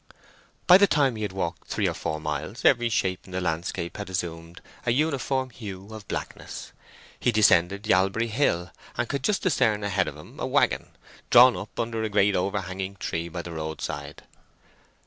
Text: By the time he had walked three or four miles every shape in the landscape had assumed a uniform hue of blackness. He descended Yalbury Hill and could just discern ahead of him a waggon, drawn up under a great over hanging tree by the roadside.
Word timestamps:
By 0.65 0.79
the 0.79 0.87
time 0.87 1.15
he 1.15 1.21
had 1.21 1.31
walked 1.31 1.67
three 1.67 1.87
or 1.87 1.93
four 1.93 2.19
miles 2.19 2.65
every 2.65 2.89
shape 2.89 3.23
in 3.27 3.33
the 3.33 3.39
landscape 3.39 3.97
had 3.97 4.09
assumed 4.09 4.59
a 4.83 4.89
uniform 4.89 5.51
hue 5.51 5.93
of 5.93 6.07
blackness. 6.07 6.71
He 7.19 7.31
descended 7.31 7.83
Yalbury 7.85 8.29
Hill 8.29 8.71
and 8.97 9.07
could 9.07 9.21
just 9.23 9.43
discern 9.43 9.83
ahead 9.83 10.07
of 10.07 10.17
him 10.17 10.39
a 10.39 10.47
waggon, 10.47 10.95
drawn 11.29 11.55
up 11.55 11.79
under 11.79 12.01
a 12.01 12.09
great 12.09 12.35
over 12.35 12.61
hanging 12.61 12.95
tree 12.95 13.29
by 13.29 13.43
the 13.43 13.51
roadside. 13.51 14.23